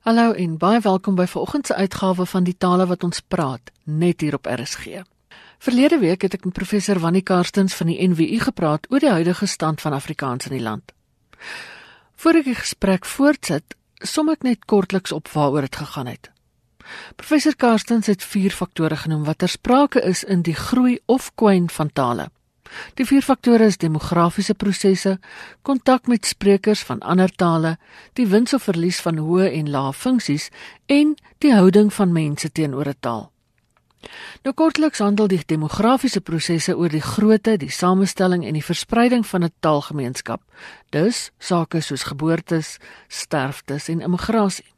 [0.00, 4.22] Hallo en baie welkom by vanoggend se uitgawe van die tale wat ons praat net
[4.24, 5.02] hier op RSG.
[5.60, 9.44] Verlede week het ek met professor Wannie Karstens van die NWU gepraat oor die huidige
[9.44, 10.94] stand van Afrikaans in die land.
[12.16, 16.32] Voor ek die gesprek voortsit, som ek net kortliks op waaroor dit gegaan het.
[17.20, 21.68] Professor Karstens het vier faktore genoem wat ter sprake is in die groei of kwyn
[21.68, 22.30] van tale.
[22.94, 25.18] Die vier faktore is demografiese prosesse,
[25.62, 27.78] kontak met sprekers van ander tale,
[28.12, 30.50] die wins of verlies van hoë en lae funksies
[30.86, 33.30] en die houding van mense teenoor 'n taal.
[34.44, 39.44] Nou kortliks handel die demografiese prosesse oor die grootte, die samestelling en die verspreiding van
[39.44, 40.42] 'n taalgemeenskap.
[40.90, 44.72] Dus sake soos geboortes, sterftes en immigrasie.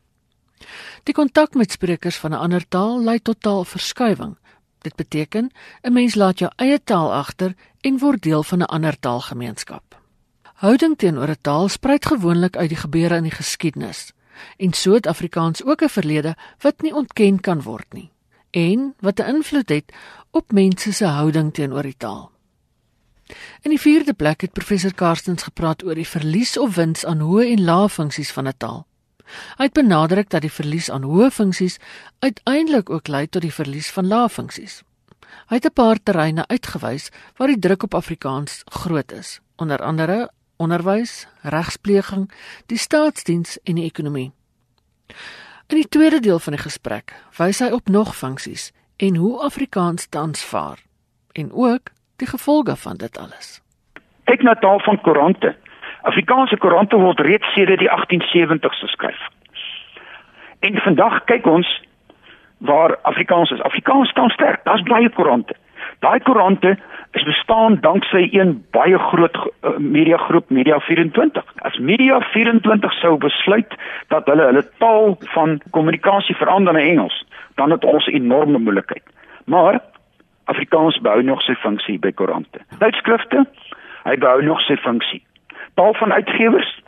[1.03, 4.37] Die kontak met sprekers van 'n ander taal lei tot taalverskuiwing.
[4.83, 5.51] Dit beteken
[5.83, 10.01] 'n mens laat jou eie taal agter en word deel van 'n ander taalgemeenskap.
[10.55, 14.13] Houding teenoor 'n taal spruit gewoonlik uit die gebeure in die geskiedenis.
[14.57, 18.11] En so het Afrikaans ook 'n verlede wat nie ontken kan word nie
[18.53, 19.93] en wat 'n invloed het
[20.31, 22.31] op mense se houding teenoor die taal.
[23.61, 27.51] In die vierde plek het professor Karstens gepraat oor die verlies of wins aan hoë
[27.51, 28.87] en lae funksies van 'n taal.
[29.57, 31.79] Hy het benadruk dat die verlies aan hoë funksies
[32.19, 34.83] uiteindelik ook lei tot die verlies van lae funksies.
[35.49, 40.31] Hy het 'n paar terreine uitgewys waar die druk op Afrikaans groot is, onder andere
[40.57, 42.31] onderwys, regspleging,
[42.67, 44.33] die staatsdiens en die ekonomie.
[45.67, 50.07] In die tweede deel van die gesprek wys hy op nog funksies en hoe Afrikaans
[50.07, 50.79] tans vaar
[51.33, 53.61] en ook die gevolge van dit alles.
[54.25, 55.57] Kyk na taal van koerante.
[56.03, 59.21] Afrikaanse koerante word reeds sedert die 1870s geskryf.
[60.61, 61.69] En vandag kyk ons
[62.59, 63.63] waar Afrikaans is.
[63.63, 64.65] Afrikaans staan sterk.
[64.65, 65.55] Daar's baie koerante.
[65.99, 66.77] Daai koerante
[67.11, 71.45] is bestaan danksy een baie groot uh, media groep Media 24.
[71.57, 73.75] As Media 24 sou besluit
[74.09, 79.05] dat hulle hulle taal van kommunikasie verander na Engels, dan het ons enorme moeilikheid.
[79.45, 79.81] Maar
[80.45, 82.63] Afrikaans behou nog sy funksie by koerante.
[82.79, 83.45] Tydskrifte,
[84.03, 85.23] hy behou nog sy funksie.
[85.75, 86.83] Taal van uitgewers,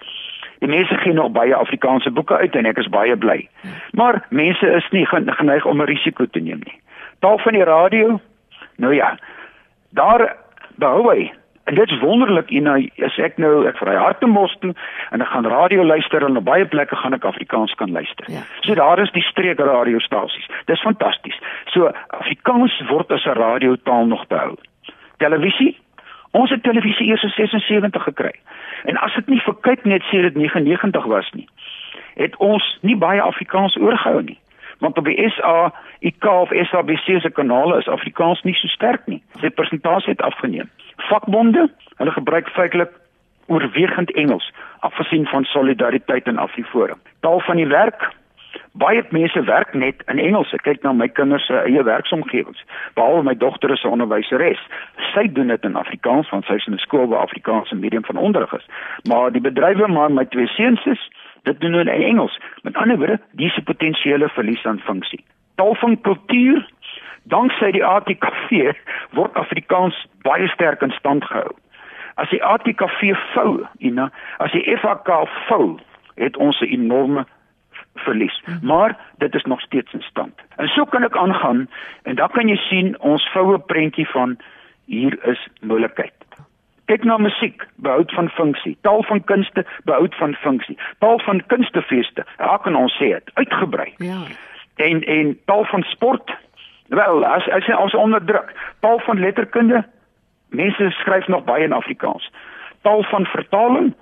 [0.65, 3.49] Die mense gee nog baie Afrikaanse boeke uit en ek is baie bly.
[3.93, 6.81] Maar mense is nie geneig om 'n risiko te neem nie.
[7.19, 8.21] Taal van die radio?
[8.77, 9.19] Nou ja.
[9.91, 10.37] Daar
[10.75, 11.33] behou hy.
[11.65, 14.75] En dit is wonderlik, en nou as ek nou ek vry Hartemos toe
[15.11, 18.25] en ek gaan radio luister en op baie plekke gaan ek Afrikaans kan luister.
[18.29, 18.41] Ja.
[18.61, 20.49] So daar is die streek radiostasies.
[20.65, 21.39] Dis fantasties.
[21.67, 24.57] So Afrikaans word as 'n radiotaal nog behou.
[25.17, 25.79] Televisie?
[26.35, 28.33] Ons het televisie eers in 76 gekry.
[28.85, 31.47] En as dit nie vir kyk net sê dit 99 was nie,
[32.19, 34.39] het ons nie baie Afrikaans oorgehou nie.
[34.83, 35.71] Want op die SA,
[36.03, 39.21] IK of SABC se kanale is Afrikaans nie so sterk nie.
[39.41, 40.71] Sy persentasie het afgeneem.
[41.07, 41.69] Vakbonde,
[42.03, 42.91] hulle gebruik feitelik
[43.47, 46.99] oorwegend Engels, afgesien van solidariteit en Afriforum.
[47.21, 48.11] Taal van die werk,
[48.75, 50.53] baie mense werk net in Engels.
[50.57, 52.63] Ek kyk na my kinders se eie werksomgewings.
[52.99, 54.59] Behalwe my dogter is 'n onderwyseres.
[55.15, 58.05] Sy doen dit in Afrikaans want sy is in 'n skool waar Afrikaans 'n medium
[58.05, 58.67] van onderrig is.
[59.09, 61.11] Maar die bedrywe waar my twee seuns is,
[61.43, 62.39] dit doen hulle in Engels.
[62.63, 65.25] Met ander woorde, dis 'n potensiële verlies aan funksie.
[65.55, 66.69] Taal van kultuur,
[67.23, 68.75] danksy die ATKV
[69.11, 71.55] word Afrikaans baie sterk in stand gehou.
[72.15, 75.79] As die ATKV vou, Ina, as die FAK vou,
[76.15, 77.27] het ons 'n enorme
[77.95, 78.43] verlies.
[78.45, 78.67] Mhm.
[78.67, 80.35] Maar dit is nog steeds in stand.
[80.57, 81.69] En so kan ek aangaan
[82.03, 84.37] en dan kan jy sien ons voue prentjie van
[84.85, 86.13] hier is moontlikheid.
[86.85, 88.77] Kyk na musiek, behoud van funksie.
[88.81, 90.79] Taal van kunste, behoud van funksie.
[90.99, 93.31] Taal van kunstefeeste, hoe kan ons sê dit?
[93.35, 93.95] Uitgebrei.
[93.97, 94.19] Ja.
[94.77, 96.35] En en taal van sport,
[96.89, 98.53] wel, as as ons onderdruk.
[98.81, 99.85] Taal van letterkunde,
[100.49, 102.31] mense skryf nog baie in Afrikaans.
[102.83, 103.95] Taal van vertaling,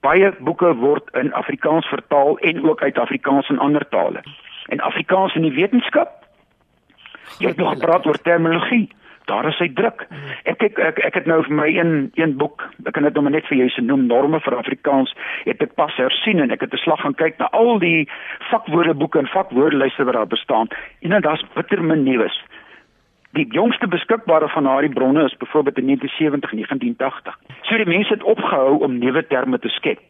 [0.00, 4.22] baie boeke word in Afrikaans vertaal en ook uit Afrikaans in ander tale.
[4.68, 6.24] En Afrikaans in die wetenskap?
[7.38, 8.88] Jy het nog gepraat oor terminologie.
[9.24, 10.06] Daar is hy druk.
[10.48, 13.30] Ek kyk ek, ek het nou vir my een een boek, ek kan dit nou
[13.30, 15.12] net vir jou se noem norme vir Afrikaans,
[15.44, 18.08] het ek pas hersien en ek het 'n slag gaan kyk na al die
[18.50, 20.68] vakwoordeboeke en vakwoordelyste wat daar bestaan.
[21.00, 22.42] En daar's bitter min nuus.
[23.32, 27.38] Die jongste beskikbare van daardie bronne is byvoorbeeld in 1970 en 1980.
[27.62, 30.00] So die mense het opgehou om nuwe terme te skep.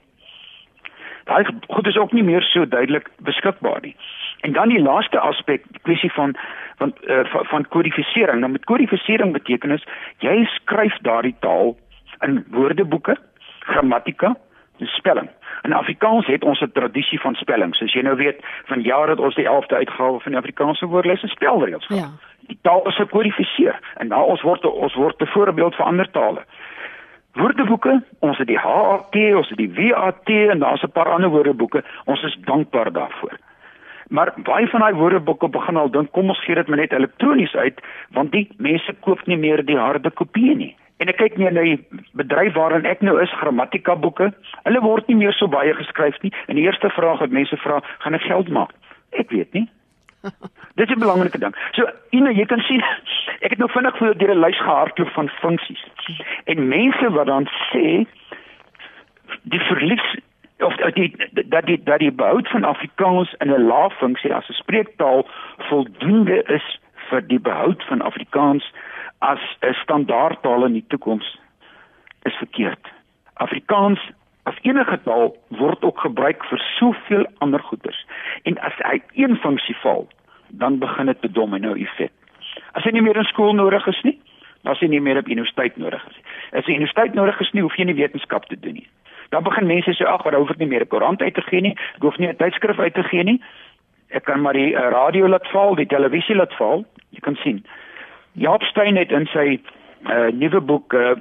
[1.25, 3.96] Daai goed is ook nie meer so duidelik beskikbaar nie.
[4.40, 6.37] En dan die laaste aspek, die kwessie van
[6.76, 8.40] van uh, van, kodifisering.
[8.40, 9.84] Nou met kodifisering beteken is
[10.19, 11.76] jy skryf daardie taal
[12.25, 13.17] in woordeboeke,
[13.58, 14.37] grammatika,
[14.78, 15.28] spelling.
[15.62, 17.75] In Afrikaans het ons 'n tradisie van spelling.
[17.75, 21.22] Soos jy nou weet, van jare het ons die 11de uitgawe van die Afrikaanse woordelys
[21.22, 22.02] en spelreëls gehad.
[22.02, 26.11] Ja die taal is gekodifiseer en nou ons word ons word 'n voorbeeld vir ander
[26.11, 26.44] tale.
[27.38, 31.85] Woordeboeke, ons het die HAT, ons het die WAT en daar's 'n paar ander woordeboeke.
[32.05, 33.38] Ons is dankbaar daarvoor.
[34.08, 37.55] Maar baie van daai woordeboeke begin al dink kom ons gee dit maar net elektronies
[37.55, 37.81] uit
[38.11, 40.76] want die mense koop nie meer die harde kopieë nie.
[40.99, 41.79] En ek kyk nie na die
[42.12, 44.32] bedryf waarin ek nou is, grammatika boeke.
[44.67, 46.32] Hulle word nie meer so baie geskryf nie.
[46.46, 48.75] En die eerste vraag wat mense vra, gaan ek geld maak?
[49.17, 49.69] Ek weet nie.
[50.78, 51.55] Dit is 'n belangrike ding.
[51.72, 52.84] So, Ina, jy kan sien
[53.40, 55.84] ek het nou vinnig voor deur 'n lys gehardloop van funksies.
[56.44, 58.06] En mense wat dan sê
[59.43, 60.19] die verlies
[60.58, 61.17] of die
[61.49, 65.26] dat die dat die behoud van Afrikaans in 'n lae funksie as 'n spreektaal
[65.56, 66.78] voldoende is
[67.08, 68.72] vir die behoud van Afrikaans
[69.19, 71.38] as 'n standaardtaal in die toekoms
[72.22, 72.88] is verkeerd.
[73.34, 74.00] Afrikaans
[74.50, 78.00] as enige taal word ook gebruik vir soveel ander goeders.
[78.49, 80.08] En as hy een funksie val,
[80.62, 82.12] dan begin dit 'n domino effek.
[82.73, 84.19] As hy nie meer in skool nodig is nie,
[84.62, 86.23] dan is hy nie meer op universiteit nodig nie.
[86.52, 88.88] As hy universiteit nodig is nie, hoef jy nie wetenskap te doen nie.
[89.31, 91.61] Dan begin mense sê ag, maar hoef ek nie meer 'n koerant uit te gee
[91.61, 93.41] nie, ek hoef nie 'n tydskrif uit te gee nie.
[94.11, 96.85] Ek kan maar die uh, radio laat val, die televisie laat val.
[97.11, 97.64] Jy kan sien.
[98.32, 99.61] Jaap Steyn het in sy
[100.11, 101.14] uh, nuwe boek uh,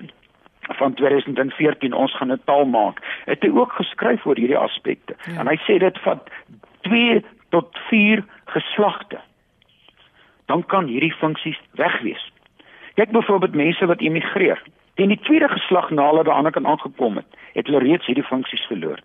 [0.78, 3.00] van 2014 ons gaan 'n taal maak.
[3.26, 5.16] Het hy ook geskryf oor hierdie aspekte.
[5.26, 5.40] Ja.
[5.40, 6.30] En hy sê dit vat
[6.82, 9.20] 2 tot 4 geslagte.
[10.46, 12.32] Dan kan hierdie funksies wegwees.
[12.94, 14.62] Kyk byvoorbeeld mense wat emigreer.
[14.94, 18.24] Teen die tweede geslag na hulle by ander kan aangekom het, het hulle reeds hierdie
[18.24, 19.00] funksies verloor.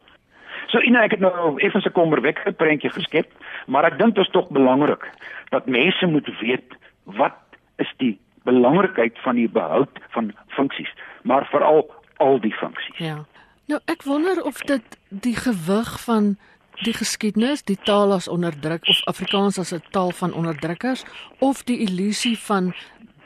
[0.66, 3.30] So ina ek het nou effens 'n kommerwekkende prentjie geskep,
[3.66, 5.10] maar ek dink dit is tog belangrik
[5.50, 6.74] dat mense moet weet
[7.04, 7.38] wat
[7.76, 10.92] is die belangrikheid van die behoud van funksies,
[11.22, 11.86] maar veral
[12.16, 12.98] al die funksies.
[12.98, 13.24] Ja.
[13.66, 16.36] Nou ek wonder of dit die gewig van
[16.82, 21.04] die geskiedenis, die taal as onderdruk of Afrikaans as 'n taal van onderdrukkers
[21.38, 22.74] of die illusie van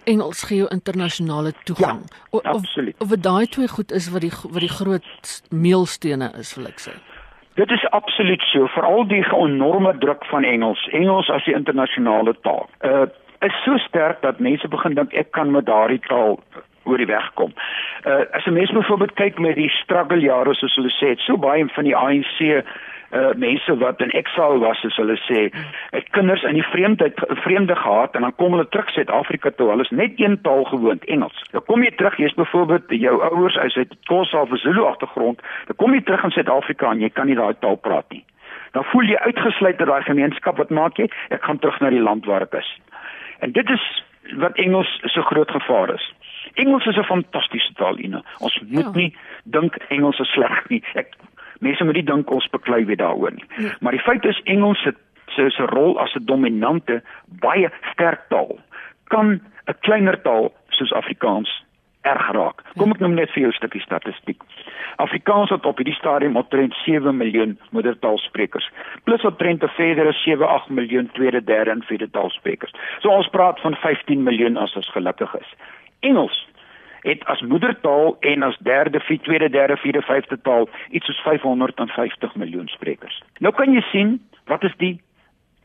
[0.04, 2.00] Engels gee jou internasionale toegang.
[2.32, 2.94] Ja, absoluut.
[2.94, 6.66] Of, of dit daai twee goed is wat die wat die groot meelstene is, wil
[6.66, 6.94] ek sê.
[7.54, 12.68] Dit is absoluut so, veral die enorme druk van Engels, Engels as die internasionale taal.
[12.80, 13.06] Uh
[13.40, 16.38] is so sterk dat mense begin dink ek kan met daardie taal
[16.88, 17.52] oor die weg kom.
[18.06, 21.66] Uh as 'n mens byvoorbeeld kyk met die struggle jare soos hulle sê, so baie
[21.68, 25.48] van die ANC uh mense wat in exile was soos hulle sê,
[25.90, 29.70] het kinders in die vreemdheid vreemde gehad en dan kom hulle terug Suid-Afrika toe.
[29.70, 31.44] Hulle is net een taal gewoond, Engels.
[31.50, 35.94] Dan kom jy terug, jy's byvoorbeeld jou ouers uit Xhosa of Zulu agtergrond, dan kom
[35.94, 38.24] jy terug in Suid-Afrika en jy kan nie daai taal praat nie.
[38.72, 40.56] Dan voel jy uitgesluit uit daai gemeenskap.
[40.56, 41.08] Wat maak jy?
[41.32, 42.68] Ek gaan terug na die land waar ek is.
[43.38, 44.02] En dit is
[44.36, 46.14] wat Engels so groot gevaar is.
[46.54, 48.22] Engels is 'n fantastiese taal, Ina.
[48.38, 48.90] Ons moet ja.
[48.94, 50.82] nie dink Engels is sleg nie.
[50.94, 51.14] Ek
[51.58, 53.44] mense moet nie dink ons beklei weer daaroor nie.
[53.56, 53.76] Ja.
[53.80, 54.94] Maar die feit is Engels se
[55.26, 58.58] se se rol as 'n dominante baie sterk taal
[59.08, 61.64] kan 'n kleiner taal soos Afrikaans
[62.10, 62.62] erg raak.
[62.80, 64.42] Kom ek noem net vir jou 'n stukkie statistiek.
[64.96, 68.70] Afrikaans het op hierdie stadium omtrent 7 miljoen moedertaalsprekers,
[69.04, 72.72] plus omtrent 'n verdere 7-8 miljoen tweede, derde en vierde taalsprekers.
[73.00, 75.54] So ons praat van 15 miljoen as ons gelukkig is.
[76.00, 76.46] Engels
[77.00, 82.34] het as moedertaal en as derde, vierde, tweede, derde, vierde, vyfde taal iets soos 550
[82.34, 83.22] miljoen sprekers.
[83.38, 85.00] Nou kan jy sien wat is die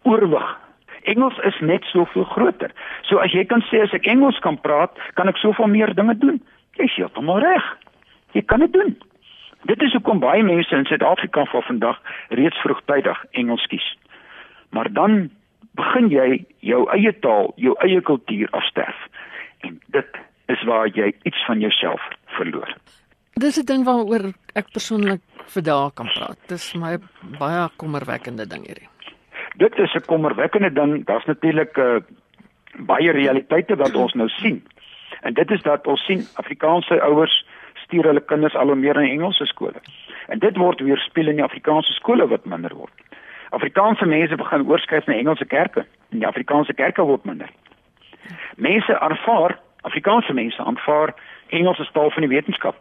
[0.04, 0.60] oorwig.
[1.04, 2.72] Engels is net soveel groter.
[3.10, 6.16] So as jy kan sê as ek Engels kan praat, kan ek soveel meer dinge
[6.18, 6.42] doen.
[6.80, 7.66] Jy sê hom reg.
[8.34, 8.96] Jy kan dit doen.
[9.70, 13.86] Dit is hoekom baie mense in Suid-Afrika van vandag reeds vroegtydig Engels kies.
[14.76, 15.30] Maar dan
[15.80, 19.08] begin jy jou eie taal, jou eie kultuur afsterf.
[19.64, 20.20] En dit
[20.52, 22.02] is waar jy iets van jouself
[22.38, 22.76] verloor.
[23.34, 25.22] Dis 'n ding waaroor ek persoonlik
[25.54, 26.38] vir dae kan praat.
[26.48, 26.98] Dis my
[27.40, 28.93] baie kommerwekkende ding hierdie.
[29.54, 31.06] Dit is 'n kommerwekkende ding.
[31.06, 31.98] Daar's natuurlik 'n uh,
[32.78, 34.68] baie realiteite wat ons nou sien.
[35.22, 39.02] En dit is dat ons sien Afrikaanse ouers stuur hulle kinders al hoe meer na
[39.02, 39.82] Engelse skole.
[40.28, 42.94] En dit word weerspieël in die Afrikaanse skole wat minder word.
[43.50, 47.50] Afrikaanse mense begin oorskuif na Engelse kerke en die Afrikaanse kerke word minder.
[48.56, 51.14] Mense aanvaar Afrikaanse mense aanvaar
[51.48, 52.76] Engels as taal van die wetenskap.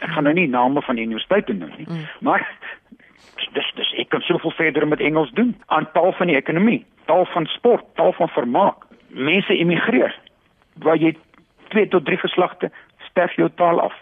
[0.00, 2.06] Ek gaan nou nie name van universiteite noem nie, mm.
[2.20, 2.44] maar
[3.56, 7.26] dis dis ek kan soveel verder met Engels doen aan taal van die ekonomie, taal
[7.32, 8.86] van sport, taal van vermaak.
[9.08, 10.14] Mense immigreer
[10.84, 11.14] waar jy
[11.68, 12.70] twee tot drie geslagte
[13.08, 13.94] sterf jou taal af.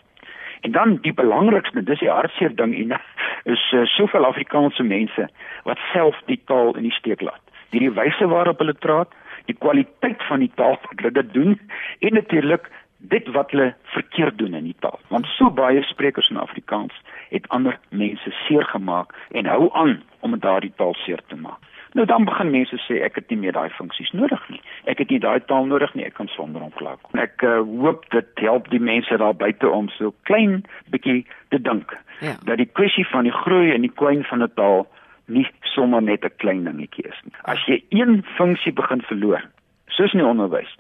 [0.61, 2.97] En dan die belangrikste, dis die hartseer ding en
[3.45, 5.29] is uh, soveel Afrikaanse mense
[5.69, 7.43] wat self die taal in die steek laat.
[7.71, 9.13] Die wyse waarop hulle praat,
[9.47, 11.59] die kwaliteit van die taal wat hulle dit doen
[12.01, 12.71] en natuurlik
[13.09, 14.99] dit wat hulle verkeerd doen in die taal.
[15.09, 16.95] Want so baie sprekers in Afrikaans
[17.31, 21.61] het ander mense seer gemaak en hou aan om daardie taal seer te maak.
[21.95, 24.61] Nou dan begin mense sê ek het nie meer daai funksies nodig nie.
[24.91, 26.03] Ek het nie daai taal nodig nie.
[26.09, 27.15] Ek kan sonder hom klaarkom.
[27.23, 31.23] Ek uh, hoop dit help die mense daar buite om so klein bietjie
[31.55, 31.95] te dink.
[32.19, 32.35] Ja.
[32.49, 34.89] Dat die kwessie van die groei en die kwyn van 'n taal
[35.27, 37.35] nie sommer net 'n klein dingetjie is nie.
[37.45, 39.43] As jy een funksie begin verloor,
[39.89, 40.75] soos in die onderwys,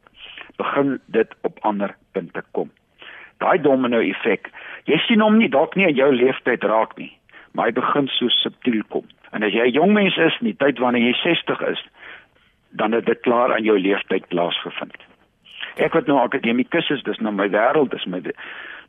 [0.57, 2.71] begin dit op ander punte kom.
[3.43, 4.51] Daai domino effek,
[4.85, 7.11] jy sien hom nie dalk nie in jou lewenstyd raak nie,
[7.53, 9.07] maar hy begin so subtiel kom.
[9.33, 11.83] En as jy 'n jong mens is in die tyd wanneer jy 60 is,
[12.71, 14.97] dan het dit klaar aan jou lewenstyd plaasgevind.
[15.77, 18.23] Ek wat nou akademikus is, dis nou my wêreld, dis my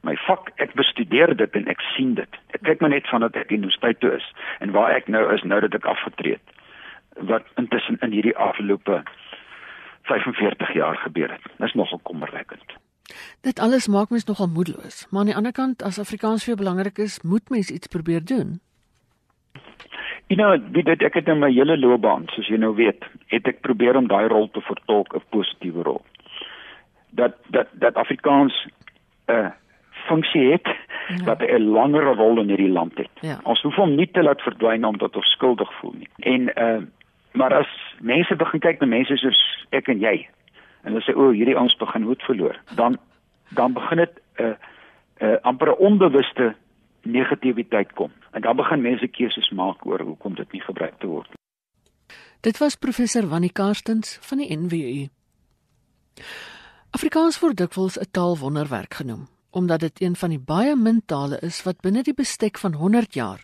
[0.05, 0.51] my vak.
[0.61, 2.37] Ek bestudeer dit en ek sien dit.
[2.53, 4.27] Ek kyk maar net vandat ek universiteit toe is
[4.59, 6.53] en waar ek nou is nou dat ek afgetree het.
[7.31, 9.01] Wat intussen in hierdie afgelope
[10.05, 11.45] 45 jaar gebeur het.
[11.57, 12.77] Dis nogal kommerwekkend.
[13.41, 16.61] Dit alles maak mens nogal moedeloos, maar aan die ander kant as Afrikaans vir jou
[16.63, 18.59] belangrik is, moet mens iets probeer doen.
[20.27, 23.61] You know, dit ek het in my hele loopbaan, soos jy nou weet, het ek
[23.61, 26.01] probeer om daai rol te vertolk, 'n positiewe rol.
[27.09, 29.51] Dat dat dat Afrikaans 'n uh,
[30.07, 30.67] funksie het
[31.07, 31.23] ja.
[31.23, 33.13] wat 'n langer rol in hierdie land het.
[33.21, 33.39] Ja.
[33.43, 36.09] Ons hoef hom nie te laat verdwyn omdat ons skuldig voel nie.
[36.19, 36.81] En uh
[37.35, 39.39] maar as mense begin kyk na mense soos
[39.75, 40.27] ek en jy
[40.85, 42.99] en hulle sê o, hierdie ons begin hoed verloor, dan
[43.57, 44.55] dan begin dit 'n uh,
[45.21, 46.55] 'n uh, amper 'n onbewuste
[47.01, 48.11] negativiteit kom.
[48.31, 51.41] En dan begin mense keuses maak oor hoekom dit nie gebruik te word nie.
[52.41, 55.07] Dit was professor Wannie Karstens van die NWU.
[56.91, 61.63] Afrikaans word dikwels 'n taalwonderwerk genoem omdat dit een van die baie min tale is
[61.63, 63.43] wat binne die bestek van 100 jaar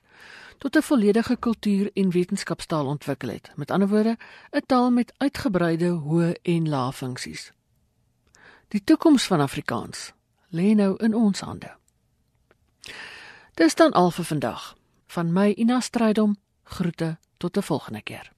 [0.62, 3.52] tot 'n volledige kultuur en wetenskapstaal ontwikkel het.
[3.56, 4.18] Met ander woorde,
[4.52, 7.52] 'n taal met uitgebreide hoë en lae funksies.
[8.68, 10.14] Die toekoms van Afrikaans
[10.50, 11.76] lê nou in ons hande.
[13.54, 14.76] Dis dan al vir vandag.
[15.08, 18.32] Van my Ina Strydom groete tot 'n volgende keer.